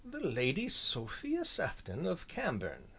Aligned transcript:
"The 0.03 0.19
Lady 0.19 0.67
Sophia 0.67 1.45
Sefton 1.45 2.07
of 2.07 2.27
Cambourne!" 2.27 2.87